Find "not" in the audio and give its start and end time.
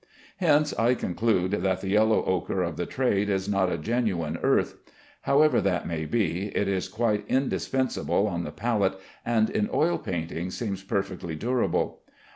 3.47-3.71